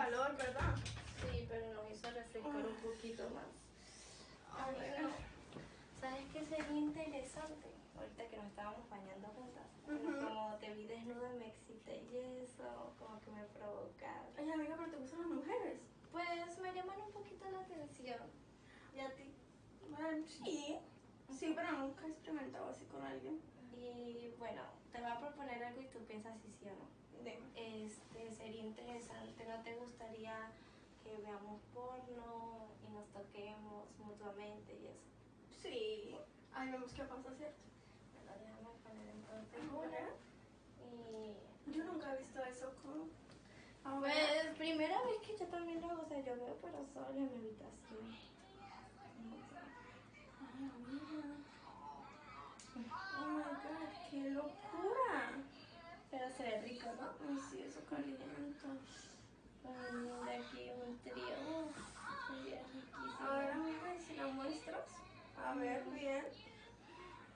calor, 0.00 0.36
¿verdad? 0.36 0.74
Sí, 1.20 1.46
pero 1.48 1.74
nos 1.74 1.90
hizo 1.90 2.10
refrescar 2.10 2.66
un 2.66 2.76
poquito 2.76 3.28
más. 3.30 3.50
A 4.56 4.70
ver. 4.70 5.08
¿Sabes 6.00 6.24
qué 6.32 6.44
sería 6.46 6.80
interesante? 6.80 7.68
Ahorita 7.98 8.24
que 8.30 8.36
nos 8.38 8.46
estábamos 8.46 8.88
bañando 8.88 9.28
juntas. 9.28 9.68
Ujú. 9.86 10.24
Como 10.24 10.56
te 10.56 10.72
vi 10.74 10.86
desnuda, 10.86 11.28
me 11.38 11.48
excité 11.48 12.02
y 12.10 12.16
eso, 12.44 12.94
como 12.98 13.20
que 13.20 13.30
me 13.30 13.44
provoca. 13.44 14.24
Ay, 14.38 14.50
amiga, 14.50 14.76
pero 14.78 14.90
te 14.90 14.96
gustan 14.96 15.20
las 15.20 15.28
mujeres. 15.28 15.80
Pues 16.10 16.58
me 16.58 16.72
llaman 16.72 17.00
un 17.02 17.12
poquito 17.12 17.50
la 17.50 17.60
atención. 17.60 18.20
¿Y 18.96 19.00
a 19.00 19.14
ti? 19.14 19.34
Bueno, 19.90 20.26
sí. 20.26 20.78
Sí, 21.38 21.52
pero 21.54 21.72
nunca 21.72 22.06
he 22.06 22.10
experimentado 22.10 22.70
así 22.70 22.84
con 22.86 23.04
alguien. 23.04 23.40
Y 23.76 24.34
bueno, 24.38 24.62
te 24.92 25.00
voy 25.00 25.10
a 25.10 25.20
proponer 25.20 25.62
algo 25.62 25.82
y 25.82 25.86
tú 25.86 25.98
piensas 26.06 26.34
si 26.40 26.50
sí 26.52 26.66
o 26.66 26.74
no. 26.74 26.99
Sería 28.50 28.66
interesante, 28.66 29.44
¿no 29.46 29.62
te 29.62 29.76
gustaría 29.76 30.50
que 31.04 31.16
veamos 31.22 31.60
porno 31.72 32.66
y 32.84 32.92
nos 32.92 33.06
toquemos 33.10 33.86
mutuamente 34.04 34.74
y 34.74 34.86
eso? 34.88 35.06
Sí. 35.62 36.16
Ahí 36.52 36.72
vemos 36.72 36.92
qué 36.92 37.04
pasa, 37.04 37.32
¿cierto? 37.36 37.62
Bueno, 38.12 38.32
déjame 38.40 38.70
poner 38.82 39.08
entonces 39.14 39.60
Ahora. 39.70 40.08
y... 40.82 41.70
Yo 41.70 41.84
nunca 41.84 42.12
he 42.12 42.18
visto 42.18 42.42
eso 42.42 42.74
como... 42.82 43.06
A 43.84 44.00
ver. 44.00 44.46
Pues, 44.46 44.56
primera 44.58 45.00
vez 45.02 45.20
que 45.24 45.38
yo 45.38 45.46
también 45.46 45.80
lo 45.80 45.90
hago, 45.90 46.02
o 46.02 46.08
sea, 46.08 46.18
yo 46.18 46.34
veo 46.34 46.58
pero 46.60 46.84
solo 46.92 47.08
en 47.10 47.30
mi 47.30 47.38
habitación. 47.38 48.02
Ay, 50.40 50.70
amiga. 50.74 51.22
Oh 53.16 53.30
my 53.30 53.44
god, 53.62 54.10
qué 54.10 54.30
locura. 54.30 55.49
Pero 56.10 56.28
se 56.36 56.42
ve 56.42 56.60
rico, 56.62 56.88
¿no? 57.00 57.08
Ay, 57.28 57.38
sí, 57.50 57.62
eso 57.62 57.80
calienta. 57.88 58.24
Mm, 59.62 60.26
de 60.26 60.32
aquí 60.34 60.70
un 60.70 60.98
trío, 60.98 61.68
sería 62.26 62.62
riquísimo. 62.74 63.16
Ahora, 63.20 63.54
amiga, 63.54 63.94
¿y 63.94 64.00
si 64.00 64.14
la 64.16 64.26
muestras? 64.26 64.86
A 65.36 65.54
ver, 65.54 65.84
bien. 65.90 66.24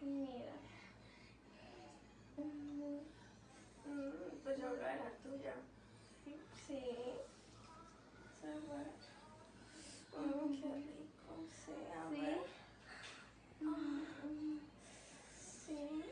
Mira. 0.00 0.52
Mm, 2.36 3.00
Mm, 3.86 4.42
pues 4.42 4.58
yo 4.58 4.66
hablo 4.66 4.78
de 4.78 4.96
la 4.96 5.10
tuya. 5.22 5.54
Sí. 6.66 6.82
Se 8.40 8.46
ve. 8.48 8.84
Mm, 10.18 10.60
qué 10.60 10.74
rico. 10.74 11.46
Sí, 11.64 11.72
a 11.94 12.08
¿Sí? 12.10 12.20
ver. 12.20 12.40
Sí. 15.36 16.02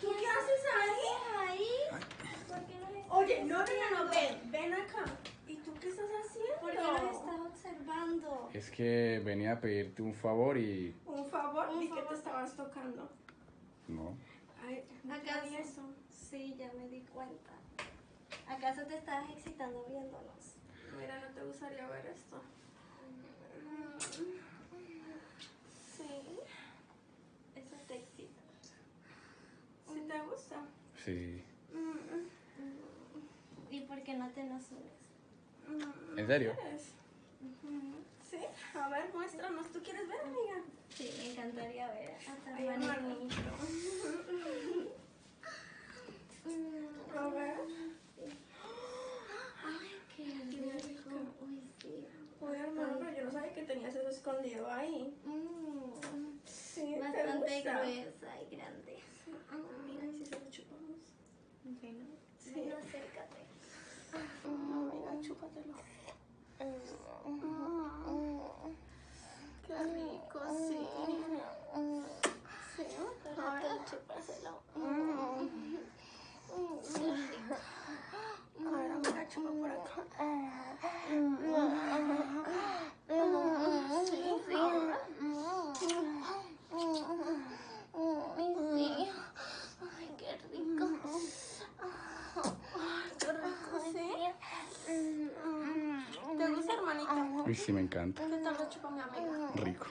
¿Tú 0.00 0.14
qué 0.16 0.26
haces 0.26 0.62
ahí? 0.76 1.48
ahí? 1.48 1.68
¿Por 2.46 2.66
qué 2.66 2.74
nos 2.78 2.90
estás 2.90 3.10
Oye, 3.10 3.44
no, 3.44 3.58
no, 3.58 3.64
no, 3.64 4.04
no, 4.04 4.10
ven, 4.10 4.50
ven 4.50 4.72
acá. 4.74 5.04
¿Y 5.48 5.56
tú 5.56 5.74
qué 5.80 5.88
estás 5.88 6.06
haciendo? 6.24 6.60
¿Por 6.60 6.70
qué 6.70 6.78
nos 6.78 7.16
estás 7.16 7.40
observando? 7.40 8.47
Es 8.58 8.72
que 8.72 9.22
venía 9.24 9.52
a 9.52 9.60
pedirte 9.60 10.02
un 10.02 10.12
favor 10.12 10.58
y 10.58 10.92
Un 11.06 11.24
favor, 11.26 11.68
que 11.78 11.86
favor. 11.88 12.08
te 12.08 12.14
estabas 12.14 12.56
tocando. 12.56 13.08
no. 13.86 14.16
Ay, 14.66 14.82
¿Acaso? 15.08 15.56
eso. 15.56 15.82
Sí, 16.10 16.56
ya 16.58 16.72
me 16.72 16.88
di 16.88 17.02
cuenta. 17.02 17.52
¿Acaso 18.48 18.82
te 18.88 18.96
estabas 18.96 19.30
excitando 19.30 19.84
viéndonos? 19.88 20.56
Mira, 20.98 21.20
¿no 21.20 21.28
te 21.36 21.44
gustaría 21.44 21.86
ver 21.88 22.06
esto? 22.06 22.42
Sí. 25.96 26.38
Eso 27.54 27.76
te 27.86 27.94
excita. 27.94 28.42
¿Sí 29.94 30.00
te 30.08 30.20
gusta? 30.22 30.56
Sí. 31.04 31.44
¿Y 33.70 33.80
por 33.82 34.02
qué 34.02 34.14
no 34.14 34.28
te 34.30 34.42
nos 34.42 34.64
unes? 34.72 34.98
Mm, 35.68 36.18
¿En 36.18 36.26
serio? 36.26 36.56
¿Quieres? 36.60 36.94
Sí. 38.30 38.36
A 38.74 38.88
ver, 38.88 39.12
muéstranos. 39.14 39.68
¿Tú 39.72 39.82
quieres 39.82 40.06
ver, 40.08 40.20
amiga? 40.20 40.64
Sí, 40.96 41.10
me 41.18 41.30
encantaría 41.32 41.88
ver 41.88 42.10
a 42.28 42.34
tu 42.36 42.50
Ay, 42.54 42.66
hermanito. 42.68 43.50
A 47.16 47.28
ver. 47.28 47.56
Ay, 49.64 50.02
qué 50.16 50.24
rico. 50.24 51.10
Uy, 51.40 51.62
sí. 51.80 52.06
Oye, 52.40 52.58
hermano, 52.58 52.96
pero 53.00 53.16
yo 53.16 53.24
no 53.24 53.32
sabía 53.32 53.52
que 53.54 53.62
tenías 53.64 53.94
eso 53.94 54.08
escondido 54.08 54.70
ahí. 54.70 55.16
Mm, 55.24 56.38
Sí, 56.44 56.94
¿te 56.94 57.00
bastante 57.00 57.62
gruesa 57.62 58.40
y 58.40 58.56
grande. 58.56 58.98
Mira, 59.86 60.06
¿y 60.06 60.18
si 60.18 60.26
se 60.26 60.38
lo 60.38 60.50
chupamos? 60.50 60.98
Bueno, 61.64 62.04
Sí. 62.38 62.52
ven, 62.54 62.72
acércate. 62.72 63.40
Amiga, 64.44 65.20
chúpatelo. 65.20 65.74
Qué 66.58 66.64
rico, 69.84 70.40
sí. 70.50 70.80
Sí, 72.74 72.82
a 73.38 73.40
ver, 73.54 73.78
chúpaselo. 73.88 74.54
A 78.66 78.70
ver, 78.70 78.90
amiga, 78.90 79.22
chupa 79.28 79.50
por 79.50 79.70
acá. 79.70 80.02
Sí, 84.04 84.54
ahora. 84.56 84.98
Ay, 88.36 88.48
qué 90.18 90.30
rico. 90.36 90.86
Ay, 92.74 93.10
qué 93.18 93.30
rico, 93.32 93.76
sí. 93.92 94.06
¿Te 96.38 96.44
gusta, 96.48 96.72
hermanita? 96.74 97.14
Uy, 97.48 97.54
sí, 97.54 97.72
me 97.72 97.80
encanta. 97.80 98.22
¿Qué 98.28 98.36
tal 98.42 98.58
lo 98.58 98.68
chupa 98.68 98.90
mi 98.90 99.00
amiga? 99.00 99.32
Rico. 99.54 99.86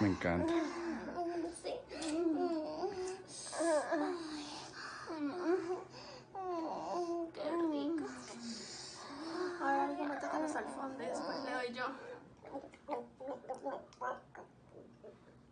Me 0.00 0.08
encanta. 0.08 0.54
Pues 11.26 11.44
le 11.44 11.52
doy 11.52 11.74
yo. 11.74 11.84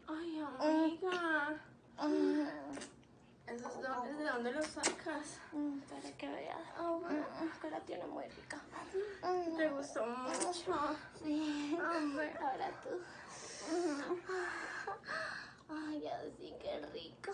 Ay, 0.08 0.44
amiga. 0.60 1.60
De 4.18 4.24
dónde 4.24 4.52
los 4.52 4.66
sacas? 4.66 5.40
Para 5.88 6.16
que 6.16 6.28
veas. 6.28 6.56
Oh, 6.80 7.02
la 7.70 7.80
tiene 7.80 8.06
muy 8.06 8.24
rica. 8.24 8.58
Te 9.56 9.68
gustó 9.68 10.06
mucho. 10.06 10.96
Sí. 11.22 11.78
Ah, 11.80 11.92
Hombre. 11.98 12.32
Ahora 12.40 12.70
tú 12.82 12.88
así 16.18 16.54
que 16.60 16.80
rico. 16.92 17.32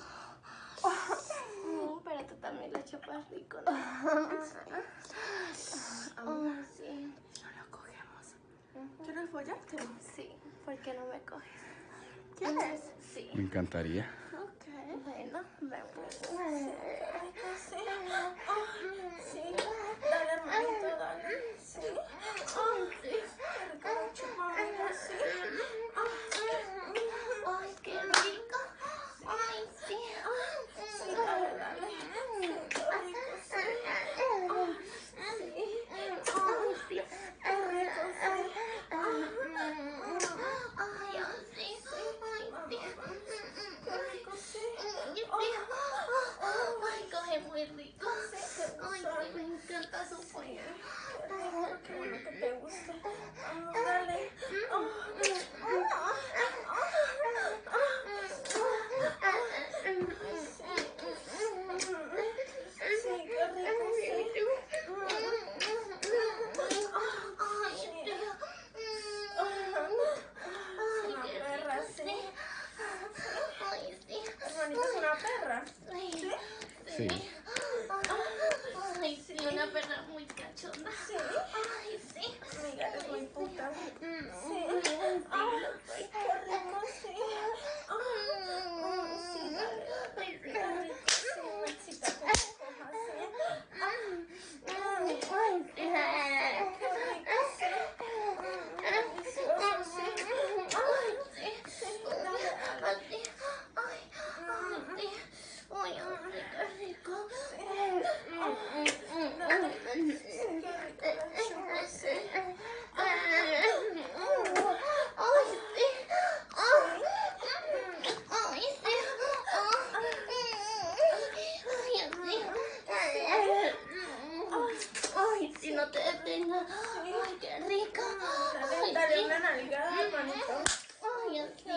Mm, 1.64 1.98
pero 2.04 2.20
tú 2.26 2.34
también 2.42 2.70
lo 2.74 2.82
chupas 2.82 3.30
rico, 3.30 3.56
¿no? 3.64 3.70
Amor, 6.16 6.52
ah, 6.52 6.64
sí. 6.76 7.14
No 7.42 7.48
lo 7.50 7.64
cogemos. 7.70 8.36
¿Quieres 9.02 9.30
follarte? 9.30 9.78
Sí, 10.14 10.28
porque 10.66 10.92
no 10.92 11.06
me 11.06 11.20
coges. 11.22 11.48
¿Quieres? 12.36 12.82
Sí. 13.14 13.30
Me 13.32 13.44
encantaría. 13.44 14.04
Ok. 14.34 14.66
Bueno, 15.04 15.40
vamos. 15.62 16.04
Sí. 17.56 17.78
Sí. 19.32 19.42
Dale, 20.02 20.32
hermanito, 20.32 20.96
dale. 20.98 21.28
Sí. 21.58 21.80
Oh, 22.58 22.90
sí. 23.02 23.16
Rico, 23.82 24.88
sí. 24.92 25.14
Sí. 26.30 27.83
see. 76.96 77.33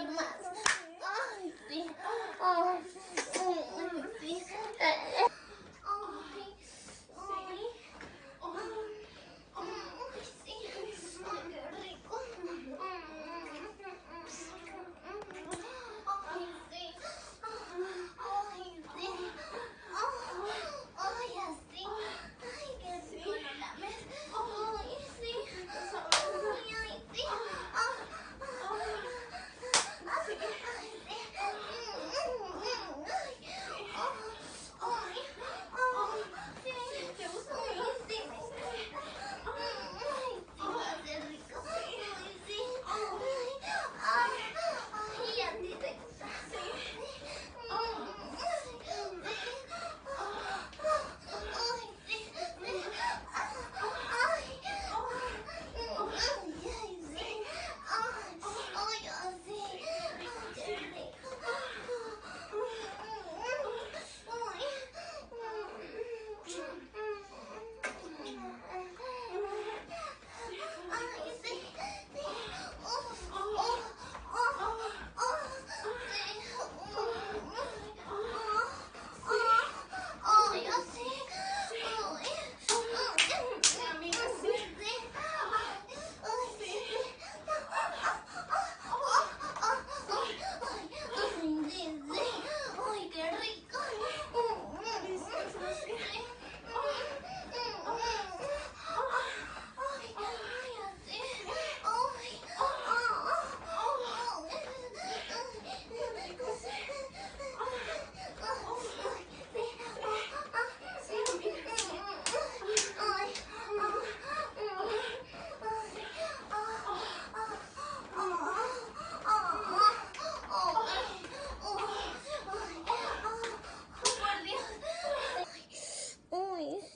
must. 0.06 0.46
Oh, 1.04 1.52
dear. 1.70 1.86
oh. 2.42 3.37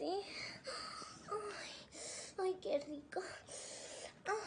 así. 0.01 0.21
Ay, 1.29 1.73
ay 2.39 2.57
qué 2.61 2.79
rico. 2.79 3.21
Ay, 4.25 4.37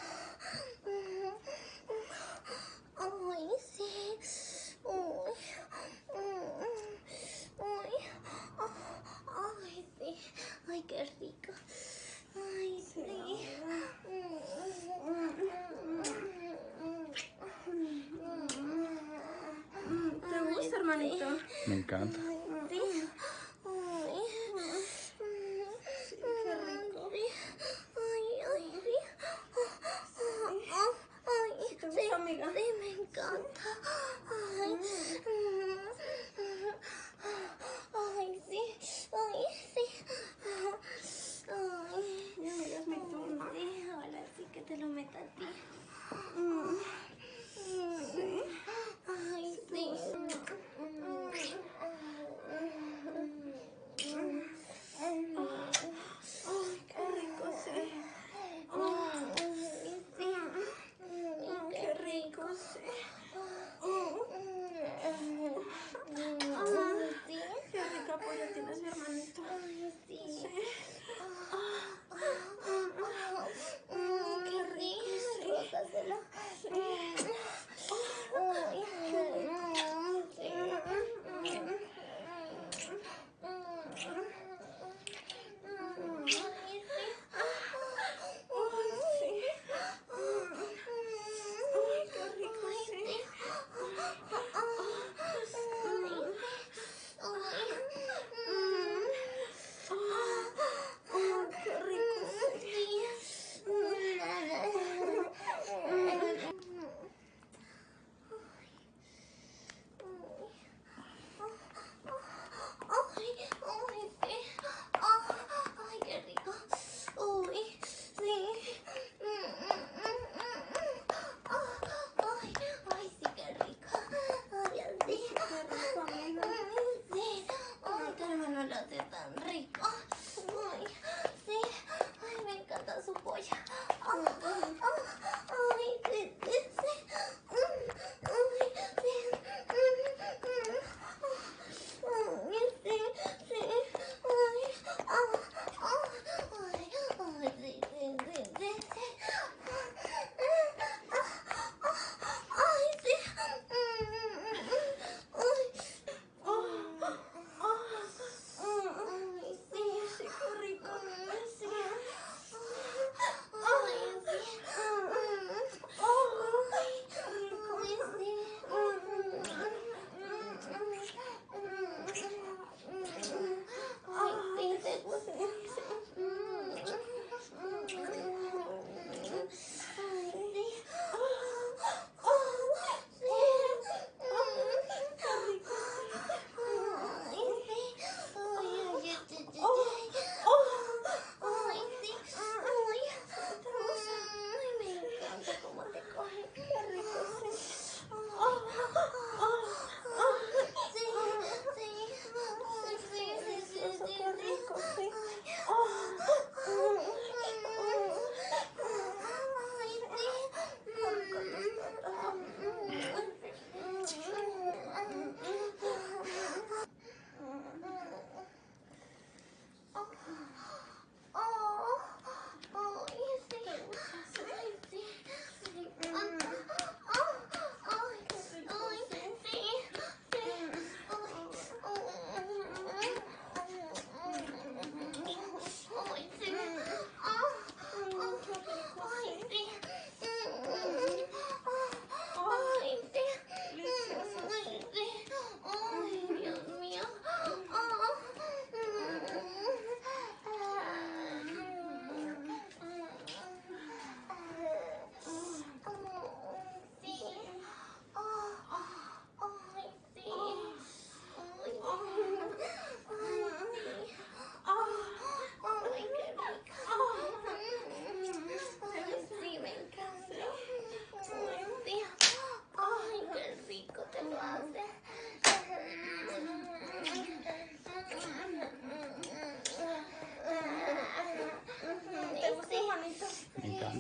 sí. 3.73 3.83
Ay, 4.85 5.13
ay, 7.61 7.93
ay, 9.37 9.87
sí. 9.99 10.11
Ay, 10.69 10.83
qué 10.89 11.05
rico. 11.21 11.53
Ay, 12.37 12.83
sí. 12.83 13.05
¿Te 20.31 20.39
gusta, 20.55 20.77
hermanito? 20.77 21.27
Me 21.67 21.75
encanta. 21.77 22.34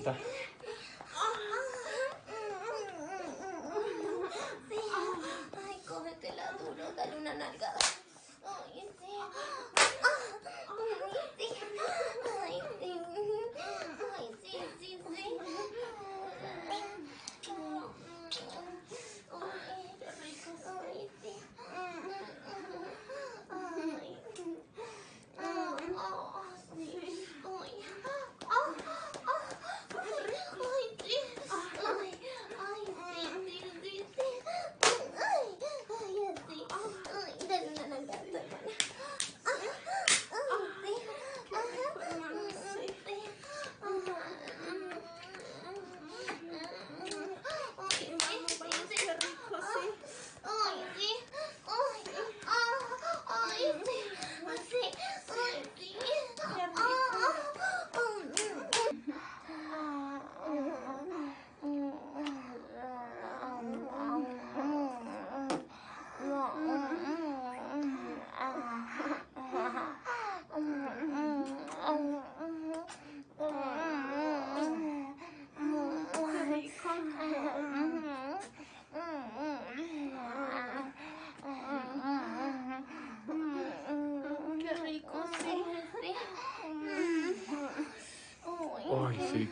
감사합니다. 0.04 0.33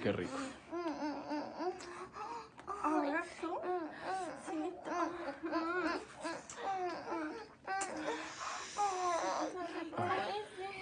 Qué 0.03 0.13
rico. 0.13 0.37
Ahora 2.83 3.25
tú. 3.41 3.61
Sí, 4.51 4.73
toma. 4.85 5.09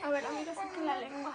A 0.03 0.09
ver, 0.09 0.27
amiga, 0.27 0.55
saque 0.55 0.81
la 0.81 0.99
lengua. 1.01 1.35